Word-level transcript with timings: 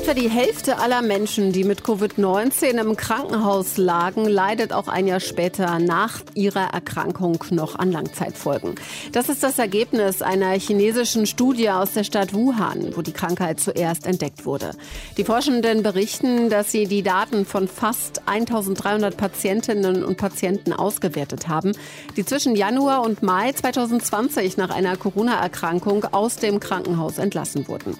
Etwa 0.00 0.14
die 0.14 0.30
Hälfte 0.30 0.78
aller 0.78 1.02
Menschen, 1.02 1.52
die 1.52 1.62
mit 1.62 1.82
Covid-19 1.82 2.80
im 2.80 2.96
Krankenhaus 2.96 3.76
lagen, 3.76 4.24
leidet 4.24 4.72
auch 4.72 4.88
ein 4.88 5.06
Jahr 5.06 5.20
später 5.20 5.78
nach 5.78 6.22
ihrer 6.32 6.72
Erkrankung 6.72 7.44
noch 7.50 7.78
an 7.78 7.92
Langzeitfolgen. 7.92 8.76
Das 9.12 9.28
ist 9.28 9.42
das 9.42 9.58
Ergebnis 9.58 10.22
einer 10.22 10.52
chinesischen 10.52 11.26
Studie 11.26 11.68
aus 11.68 11.92
der 11.92 12.04
Stadt 12.04 12.32
Wuhan, 12.32 12.96
wo 12.96 13.02
die 13.02 13.12
Krankheit 13.12 13.60
zuerst 13.60 14.06
entdeckt 14.06 14.46
wurde. 14.46 14.70
Die 15.18 15.24
Forschenden 15.24 15.82
berichten, 15.82 16.48
dass 16.48 16.72
sie 16.72 16.86
die 16.86 17.02
Daten 17.02 17.44
von 17.44 17.68
fast 17.68 18.26
1300 18.26 19.18
Patientinnen 19.18 20.02
und 20.02 20.16
Patienten 20.16 20.72
ausgewertet 20.72 21.46
haben, 21.46 21.72
die 22.16 22.24
zwischen 22.24 22.56
Januar 22.56 23.02
und 23.02 23.22
Mai 23.22 23.52
2020 23.52 24.56
nach 24.56 24.70
einer 24.70 24.96
Corona-Erkrankung 24.96 26.04
aus 26.04 26.36
dem 26.36 26.58
Krankenhaus 26.58 27.18
entlassen 27.18 27.68
wurden. 27.68 27.98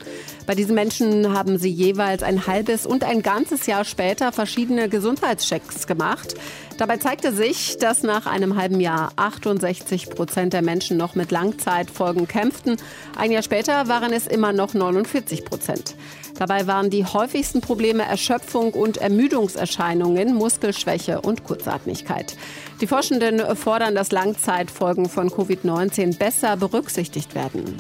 Bei 0.51 0.57
diesen 0.57 0.75
Menschen 0.75 1.33
haben 1.33 1.59
sie 1.59 1.71
jeweils 1.71 2.25
ein 2.25 2.49
halbes 2.49 2.85
und 2.85 3.05
ein 3.05 3.23
ganzes 3.23 3.67
Jahr 3.67 3.85
später 3.85 4.33
verschiedene 4.33 4.89
Gesundheitschecks 4.89 5.87
gemacht. 5.87 6.35
Dabei 6.77 6.97
zeigte 6.97 7.33
sich, 7.33 7.79
dass 7.79 8.03
nach 8.03 8.27
einem 8.27 8.57
halben 8.57 8.81
Jahr 8.81 9.13
68 9.15 10.11
Prozent 10.11 10.53
der 10.53 10.63
Menschen 10.63 10.97
noch 10.97 11.15
mit 11.15 11.31
Langzeitfolgen 11.31 12.27
kämpften. 12.27 12.79
Ein 13.17 13.31
Jahr 13.31 13.45
später 13.45 13.87
waren 13.87 14.13
es 14.13 14.27
immer 14.27 14.53
noch 14.53 14.75
49 14.75 15.45
Prozent. 15.45 15.95
Dabei 16.37 16.67
waren 16.67 16.91
die 16.91 17.05
häufigsten 17.05 17.61
Probleme 17.61 18.03
Erschöpfung 18.03 18.73
und 18.73 18.97
Ermüdungserscheinungen, 18.97 20.35
Muskelschwäche 20.35 21.21
und 21.21 21.45
Kurzatmigkeit. 21.45 22.37
Die 22.81 22.89
Forschenden 22.89 23.55
fordern, 23.55 23.95
dass 23.95 24.11
Langzeitfolgen 24.11 25.09
von 25.09 25.31
Covid-19 25.31 26.19
besser 26.19 26.57
berücksichtigt 26.57 27.37
werden. 27.37 27.77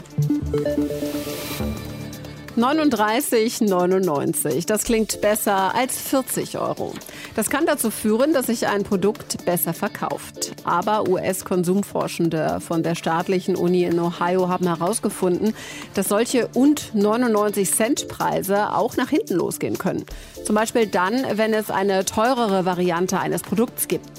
39,99. 2.56 4.66
Das 4.66 4.84
klingt 4.84 5.20
besser 5.20 5.75
als 5.75 5.98
40 5.98 6.58
Euro. 6.58 6.92
Das 7.36 7.48
kann 7.48 7.66
dazu 7.66 7.91
führen, 7.91 8.33
dass 8.33 8.47
sich 8.47 8.66
ein 8.66 8.83
Produkt 8.83 9.44
besser 9.44 9.72
verkauft. 9.72 10.52
Aber 10.64 11.08
US-Konsumforschende 11.08 12.60
von 12.60 12.83
der 12.83 12.94
staatlichen 12.94 13.56
Uni 13.56 13.84
in 13.84 14.00
Ohio 14.00 14.48
haben 14.48 14.66
herausgefunden, 14.66 15.55
dass 15.94 16.08
solche 16.08 16.48
und 16.55 16.94
99 16.94 17.70
Cent 17.70 18.08
Preise 18.08 18.75
auch 18.75 18.97
nach 18.97 19.10
hinten 19.10 19.34
losgehen 19.34 19.78
können. 19.78 20.05
Zum 20.44 20.56
Beispiel 20.56 20.86
dann, 20.86 21.25
wenn 21.34 21.55
es 21.55 21.70
eine 21.70 22.05
teurere 22.05 22.64
Variante 22.64 23.20
eines 23.20 23.42
Produkts 23.42 23.86
gibt. 23.86 24.10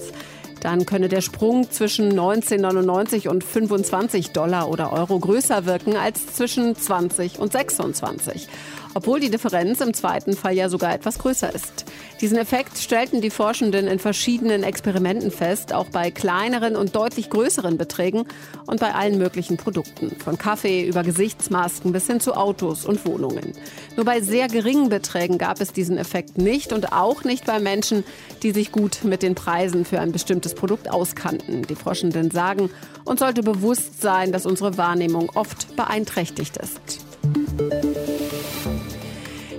Dann 0.61 0.85
könne 0.85 1.09
der 1.09 1.21
Sprung 1.21 1.69
zwischen 1.69 2.17
19,99 2.17 3.27
und 3.27 3.43
25 3.43 4.29
Dollar 4.29 4.69
oder 4.69 4.93
Euro 4.93 5.19
größer 5.19 5.65
wirken 5.65 5.97
als 5.97 6.27
zwischen 6.27 6.75
20 6.75 7.39
und 7.39 7.51
26 7.51 8.47
obwohl 8.93 9.19
die 9.19 9.29
Differenz 9.29 9.81
im 9.81 9.93
zweiten 9.93 10.35
Fall 10.35 10.53
ja 10.53 10.69
sogar 10.69 10.93
etwas 10.93 11.19
größer 11.19 11.53
ist. 11.53 11.85
Diesen 12.19 12.37
Effekt 12.37 12.77
stellten 12.77 13.21
die 13.21 13.29
Forschenden 13.29 13.87
in 13.87 13.99
verschiedenen 13.99 14.63
Experimenten 14.63 15.31
fest, 15.31 15.73
auch 15.73 15.87
bei 15.87 16.11
kleineren 16.11 16.75
und 16.75 16.95
deutlich 16.95 17.29
größeren 17.29 17.77
Beträgen 17.77 18.25
und 18.67 18.79
bei 18.79 18.93
allen 18.93 19.17
möglichen 19.17 19.57
Produkten, 19.57 20.15
von 20.19 20.37
Kaffee 20.37 20.85
über 20.85 21.03
Gesichtsmasken 21.03 21.91
bis 21.91 22.07
hin 22.07 22.19
zu 22.19 22.33
Autos 22.33 22.85
und 22.85 23.05
Wohnungen. 23.05 23.53
Nur 23.95 24.05
bei 24.05 24.21
sehr 24.21 24.47
geringen 24.47 24.89
Beträgen 24.89 25.37
gab 25.37 25.61
es 25.61 25.73
diesen 25.73 25.97
Effekt 25.97 26.37
nicht 26.37 26.73
und 26.73 26.93
auch 26.93 27.23
nicht 27.23 27.45
bei 27.45 27.59
Menschen, 27.59 28.03
die 28.43 28.51
sich 28.51 28.71
gut 28.71 29.03
mit 29.03 29.23
den 29.23 29.35
Preisen 29.35 29.85
für 29.85 29.99
ein 29.99 30.11
bestimmtes 30.11 30.50
Produkt 30.55 30.89
auskannten. 30.89 31.63
Die 31.63 31.75
Forschenden 31.75 32.31
sagen, 32.31 32.69
uns 33.05 33.19
sollte 33.19 33.43
bewusst 33.43 34.01
sein, 34.01 34.31
dass 34.31 34.45
unsere 34.45 34.77
Wahrnehmung 34.77 35.29
oft 35.35 35.75
beeinträchtigt 35.75 36.57
ist. 36.57 37.05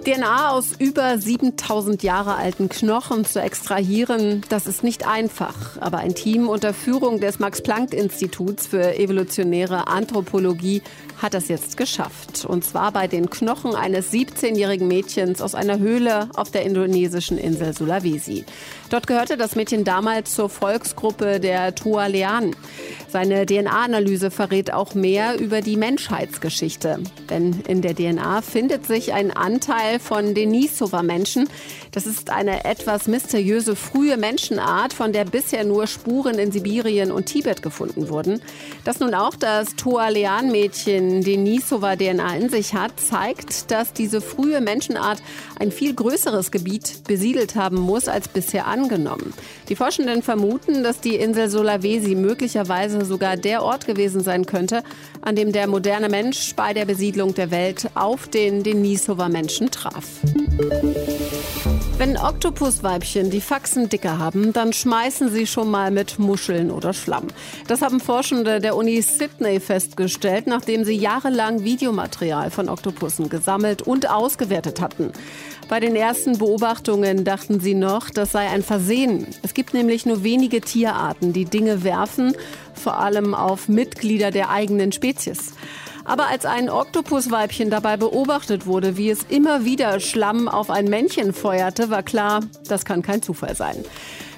DNA 0.04 0.50
aus 0.50 0.72
über 0.78 1.16
7000 1.16 2.02
Jahre 2.02 2.34
alten 2.34 2.68
Knochen 2.68 3.24
zu 3.24 3.40
extrahieren, 3.40 4.42
das 4.48 4.66
ist 4.66 4.82
nicht 4.82 5.06
einfach. 5.06 5.54
Aber 5.80 5.98
ein 5.98 6.16
Team 6.16 6.48
unter 6.48 6.74
Führung 6.74 7.20
des 7.20 7.38
Max-Planck-Instituts 7.38 8.66
für 8.66 8.96
evolutionäre 8.98 9.86
Anthropologie 9.86 10.82
hat 11.22 11.34
das 11.34 11.46
jetzt 11.46 11.76
geschafft. 11.76 12.44
Und 12.44 12.64
zwar 12.64 12.90
bei 12.90 13.06
den 13.06 13.30
Knochen 13.30 13.76
eines 13.76 14.12
17-jährigen 14.12 14.88
Mädchens 14.88 15.40
aus 15.40 15.54
einer 15.54 15.78
Höhle 15.78 16.28
auf 16.34 16.50
der 16.50 16.64
indonesischen 16.64 17.38
Insel 17.38 17.72
Sulawesi. 17.72 18.44
Dort 18.90 19.06
gehörte 19.06 19.36
das 19.36 19.54
Mädchen 19.54 19.84
damals 19.84 20.34
zur 20.34 20.48
Volksgruppe 20.48 21.38
der 21.38 21.76
Tualean. 21.76 22.56
Seine 23.12 23.44
DNA-Analyse 23.44 24.30
verrät 24.30 24.72
auch 24.72 24.94
mehr 24.94 25.38
über 25.38 25.60
die 25.60 25.76
Menschheitsgeschichte. 25.76 26.98
Denn 27.28 27.60
in 27.68 27.82
der 27.82 27.94
DNA 27.94 28.40
findet 28.40 28.86
sich 28.86 29.12
ein 29.12 29.30
Anteil 29.30 29.98
von 29.98 30.32
Denisova-Menschen. 30.32 31.46
Das 31.90 32.06
ist 32.06 32.30
eine 32.30 32.64
etwas 32.64 33.08
mysteriöse 33.08 33.76
frühe 33.76 34.16
Menschenart, 34.16 34.94
von 34.94 35.12
der 35.12 35.26
bisher 35.26 35.64
nur 35.64 35.86
Spuren 35.88 36.38
in 36.38 36.52
Sibirien 36.52 37.12
und 37.12 37.26
Tibet 37.26 37.62
gefunden 37.62 38.08
wurden. 38.08 38.40
Dass 38.84 38.98
nun 38.98 39.12
auch 39.14 39.34
das 39.34 39.76
Tualean-Mädchen 39.76 41.22
Denisova-DNA 41.22 42.36
in 42.36 42.48
sich 42.48 42.72
hat, 42.72 42.98
zeigt, 42.98 43.70
dass 43.70 43.92
diese 43.92 44.22
frühe 44.22 44.62
Menschenart 44.62 45.22
ein 45.58 45.70
viel 45.70 45.94
größeres 45.94 46.50
Gebiet 46.50 47.02
besiedelt 47.06 47.56
haben 47.56 47.76
muss 47.76 48.08
als 48.08 48.28
bisher 48.28 48.66
angenommen. 48.66 49.34
Die 49.68 49.76
Forschenden 49.76 50.22
vermuten, 50.22 50.82
dass 50.82 51.02
die 51.02 51.16
Insel 51.16 51.50
Sulawesi 51.50 52.14
möglicherweise 52.14 53.01
sogar 53.04 53.36
der 53.36 53.62
Ort 53.62 53.86
gewesen 53.86 54.20
sein 54.22 54.46
könnte, 54.46 54.82
an 55.20 55.36
dem 55.36 55.52
der 55.52 55.66
moderne 55.66 56.08
Mensch 56.08 56.54
bei 56.54 56.72
der 56.72 56.84
Besiedlung 56.84 57.34
der 57.34 57.50
Welt 57.50 57.90
auf 57.94 58.28
den 58.28 58.62
Denisova-Menschen 58.62 59.70
traf. 59.70 60.20
Wenn 61.98 62.16
Oktopusweibchen 62.16 63.30
die 63.30 63.40
Faxen 63.40 63.88
dicker 63.88 64.18
haben, 64.18 64.52
dann 64.52 64.72
schmeißen 64.72 65.30
sie 65.30 65.46
schon 65.46 65.70
mal 65.70 65.90
mit 65.90 66.18
Muscheln 66.18 66.70
oder 66.70 66.94
Schlamm. 66.94 67.28
Das 67.68 67.82
haben 67.82 68.00
Forschende 68.00 68.60
der 68.60 68.76
Uni 68.76 69.00
Sydney 69.02 69.60
festgestellt, 69.60 70.46
nachdem 70.46 70.84
sie 70.84 70.96
jahrelang 70.96 71.62
Videomaterial 71.62 72.50
von 72.50 72.68
Oktopussen 72.68 73.28
gesammelt 73.28 73.82
und 73.82 74.10
ausgewertet 74.10 74.80
hatten. 74.80 75.12
Bei 75.68 75.80
den 75.80 75.94
ersten 75.94 76.38
Beobachtungen 76.38 77.24
dachten 77.24 77.60
sie 77.60 77.74
noch, 77.74 78.10
das 78.10 78.32
sei 78.32 78.48
ein 78.48 78.62
Versehen. 78.62 79.26
Es 79.42 79.54
gibt 79.54 79.72
nämlich 79.74 80.04
nur 80.04 80.24
wenige 80.24 80.60
Tierarten, 80.60 81.32
die 81.32 81.44
Dinge 81.44 81.84
werfen, 81.84 82.34
vor 82.74 82.98
allem 82.98 83.34
auf 83.34 83.68
Mitglieder 83.68 84.30
der 84.30 84.50
eigenen 84.50 84.92
Spezies. 84.92 85.54
Aber 86.04 86.28
als 86.28 86.46
ein 86.46 86.68
Oktopusweibchen 86.68 87.70
dabei 87.70 87.96
beobachtet 87.96 88.66
wurde, 88.66 88.96
wie 88.96 89.10
es 89.10 89.22
immer 89.28 89.64
wieder 89.64 90.00
Schlamm 90.00 90.48
auf 90.48 90.70
ein 90.70 90.86
Männchen 90.86 91.32
feuerte, 91.32 91.90
war 91.90 92.02
klar, 92.02 92.40
das 92.68 92.84
kann 92.84 93.02
kein 93.02 93.22
Zufall 93.22 93.54
sein. 93.54 93.84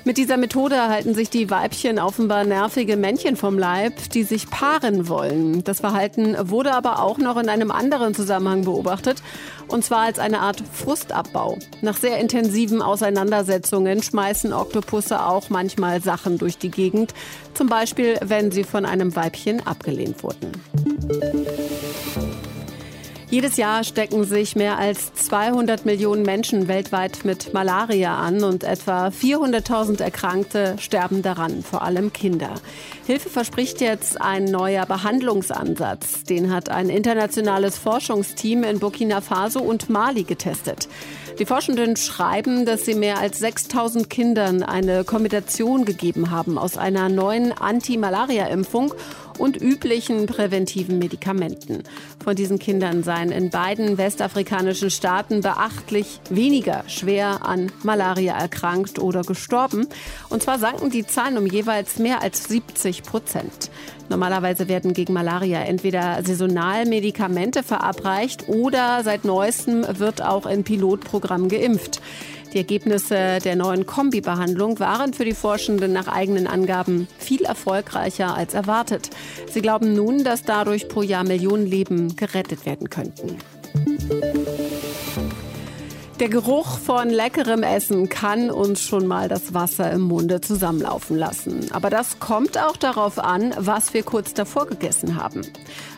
Mit 0.07 0.19
dieser 0.19 0.37
Methode 0.37 0.89
halten 0.89 1.15
sich 1.15 1.31
die 1.31 1.49
Weibchen 1.49 1.99
offenbar 1.99 2.45
nervige 2.45 2.99
Männchen 2.99 3.37
vom 3.37 3.59
Leib, 3.59 4.11
die 4.11 4.23
sich 4.23 4.51
paaren 4.51 5.09
wollen. 5.09 5.65
Das 5.65 5.81
Verhalten 5.81 6.37
wurde 6.51 6.75
aber 6.75 7.03
auch 7.03 7.17
noch 7.17 7.39
in 7.39 7.49
einem 7.49 7.71
anderen 7.71 8.15
Zusammenhang 8.15 8.65
beobachtet, 8.65 9.23
und 9.67 9.83
zwar 9.83 10.01
als 10.01 10.19
eine 10.19 10.41
Art 10.41 10.63
Frustabbau. 10.73 11.57
Nach 11.81 11.97
sehr 11.97 12.19
intensiven 12.19 12.83
Auseinandersetzungen 12.83 14.03
schmeißen 14.03 14.53
Oktopusse 14.53 15.25
auch 15.25 15.49
manchmal 15.49 16.03
Sachen 16.03 16.37
durch 16.37 16.59
die 16.59 16.71
Gegend, 16.71 17.15
zum 17.55 17.69
Beispiel 17.69 18.19
wenn 18.23 18.51
sie 18.51 18.65
von 18.65 18.85
einem 18.85 19.17
Weibchen 19.17 19.67
abgelehnt 19.67 20.23
wurden. 20.23 20.53
Jedes 23.35 23.57
Jahr 23.57 23.83
stecken 23.83 24.23
sich 24.23 24.55
mehr 24.55 24.79
als 24.79 25.13
200 25.13 25.85
Millionen 25.85 26.23
Menschen 26.23 26.69
weltweit 26.69 27.25
mit 27.25 27.53
Malaria 27.53 28.17
an 28.17 28.45
und 28.45 28.63
etwa 28.63 29.09
400.000 29.09 30.01
Erkrankte 30.01 30.77
sterben 30.79 31.21
daran, 31.21 31.65
vor 31.65 31.83
allem 31.83 32.13
Kinder. 32.13 32.55
Hilfe 33.09 33.31
verspricht 33.31 33.81
jetzt 33.81 34.21
ein 34.21 34.45
neuer 34.45 34.87
Behandlungsansatz. 34.87 36.23
Den 36.23 36.55
hat 36.55 36.69
ein 36.69 36.89
internationales 36.89 37.77
Forschungsteam 37.77 38.63
in 38.63 38.79
Burkina 38.79 39.21
Faso 39.21 39.59
und 39.59 39.91
Mali 39.91 40.23
getestet. 40.23 40.89
Die 41.41 41.47
Forschenden 41.47 41.97
schreiben, 41.97 42.65
dass 42.65 42.85
sie 42.85 42.95
mehr 42.95 43.19
als 43.19 43.41
6000 43.41 44.09
Kindern 44.09 44.63
eine 44.63 45.03
Kombination 45.03 45.85
gegeben 45.85 46.31
haben 46.31 46.57
aus 46.57 46.79
einer 46.79 47.09
neuen 47.09 47.51
Anti-Malaria-Impfung 47.51 48.95
und 49.39 49.61
üblichen 49.61 50.27
präventiven 50.27 50.99
Medikamenten. 50.99 51.83
Von 52.23 52.37
diesen 52.37 52.59
Kindern 52.59 53.03
seien 53.03 53.31
in 53.31 53.51
beiden 53.51 53.99
westafrikanischen 53.99 54.91
Staaten 54.91 55.41
beachtlich 55.41 56.21
weniger 56.31 56.85
schwer 56.87 57.47
an 57.47 57.71
Malaria 57.83 58.37
erkrankt 58.37 58.99
oder 58.99 59.23
gestorben. 59.23 59.87
Und 60.29 60.43
zwar 60.43 60.59
sanken 60.59 60.91
die 60.91 61.07
Zahlen 61.07 61.39
um 61.39 61.47
jeweils 61.47 61.99
mehr 61.99 62.23
als 62.23 62.45
70 62.45 63.03
Prozent. 63.03 63.71
Normalerweise 64.09 64.69
werden 64.69 64.93
gegen 64.93 65.15
Malaria 65.15 65.61
entweder 65.63 66.23
saisonal 66.23 66.85
Medikamente 66.85 67.63
verabreicht 67.63 68.49
oder 68.49 69.03
seit 69.03 69.25
neuestem 69.25 69.85
wird 69.99 70.23
auch 70.23 70.47
in 70.47 70.63
Pilotprogrammen 70.63 71.49
geimpft. 71.49 72.01
Die 72.55 72.59
Ergebnisse 72.59 73.41
der 73.45 73.57
neuen 73.57 73.85
Kombi-Behandlung 73.85 74.79
waren 74.79 75.13
für 75.13 75.25
die 75.25 75.35
Forschenden 75.35 75.93
nach 75.93 76.07
eigenen 76.07 76.47
Angaben 76.47 77.09
viel 77.19 77.43
erfolgreicher 77.43 78.37
als 78.37 78.55
erwartet. 78.55 79.11
Sie 79.51 79.61
glauben 79.61 79.93
nun, 79.93 80.23
dass 80.23 80.45
dadurch 80.45 80.89
pro 80.89 81.03
Jahr 81.03 81.25
Millionen 81.25 81.67
Leben 81.67 82.15
gerettet 82.15 82.65
werden 82.65 82.91
könnten. 82.91 83.39
Der 86.21 86.29
Geruch 86.29 86.79
von 86.79 87.11
leckerem 87.11 87.65
Essen 87.65 88.09
kann 88.09 88.49
uns 88.49 88.83
schon 88.83 89.09
mal 89.09 89.29
das 89.29 89.53
Wasser 89.53 89.91
im 89.91 90.03
Munde 90.03 90.41
zusammenlaufen 90.41 91.19
lassen. 91.19 91.73
Aber 91.73 91.91
das 91.91 92.21
kommt 92.21 92.57
auch 92.57 92.77
darauf 92.77 93.19
an, 93.19 93.53
was 93.59 93.95
wir 93.95 94.05
kurz 94.05 94.33
davor 94.33 94.67
gegessen 94.67 95.17
haben. 95.17 95.43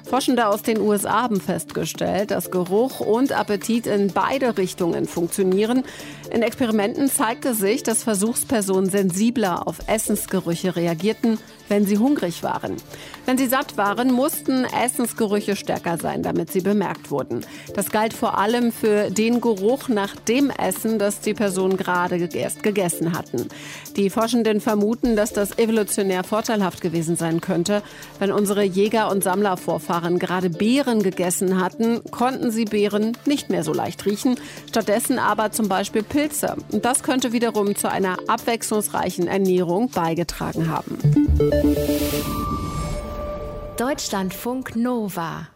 Forschende 0.07 0.47
aus 0.47 0.63
den 0.63 0.81
USA 0.81 1.23
haben 1.23 1.41
festgestellt, 1.41 2.31
dass 2.31 2.53
Geruch 2.53 3.01
und 3.01 3.33
Appetit 3.33 3.89
in 3.89 4.13
beide 4.13 4.57
Richtungen 4.57 5.07
funktionieren. 5.07 5.83
In 6.31 6.43
Experimenten 6.43 7.11
zeigte 7.11 7.55
sich, 7.55 7.83
dass 7.83 8.05
Versuchspersonen 8.05 8.89
sensibler 8.89 9.67
auf 9.67 9.79
Essensgerüche 9.89 10.77
reagierten, 10.77 11.39
wenn 11.69 11.85
sie 11.85 11.99
hungrig 11.99 12.45
waren. 12.45 12.77
Wenn 13.25 13.37
sie 13.37 13.47
satt 13.47 13.77
waren, 13.77 14.13
mussten 14.13 14.65
Essensgerüche 14.65 15.57
stärker 15.57 15.99
sein, 15.99 16.23
damit 16.23 16.53
sie 16.53 16.61
bemerkt 16.61 17.11
wurden. 17.11 17.45
Das 17.75 17.91
galt 17.91 18.13
vor 18.13 18.39
allem 18.39 18.71
für 18.71 19.11
den 19.11 19.41
Geruch 19.41 19.89
nach 19.89 20.15
dem 20.15 20.51
Essen, 20.51 21.01
das 21.01 21.21
die 21.21 21.35
Personen 21.35 21.77
gerade 21.77 22.19
gegessen 22.19 23.13
hatten. 23.19 23.49
Die 23.97 24.11
Forschenden 24.11 24.61
vermuten, 24.61 25.17
dass 25.17 25.33
das 25.33 25.59
evolutionär 25.59 26.23
vorteilhaft 26.23 26.81
gewesen 26.81 27.17
sein 27.17 27.41
könnte. 27.41 27.83
Wenn 28.21 28.31
unsere 28.31 28.63
Jäger- 28.63 29.11
und 29.11 29.25
Sammlervorfahren 29.25 29.96
gerade 30.19 30.51
Beeren 30.51 31.03
gegessen 31.03 31.61
hatten, 31.61 32.03
konnten 32.11 32.51
sie 32.51 32.65
Beeren 32.65 33.17
nicht 33.25 33.51
mehr 33.51 33.65
so 33.65 33.73
leicht 33.73 34.07
riechen, 34.07 34.37
stattdessen 34.69 35.19
aber 35.19 35.53
zum 35.53 35.69
Beispiel 35.69 36.03
Pilze. 36.03 36.57
Und 36.73 36.85
das 36.85 37.03
könnte 37.03 37.33
wiederum 37.33 37.77
zu 37.77 37.91
einer 37.91 38.17
abwechslungsreichen 38.29 39.27
Ernährung 39.27 39.91
beigetragen 39.91 40.69
haben. 40.69 40.99
Deutschlandfunk 43.77 44.77
Nova 44.77 45.49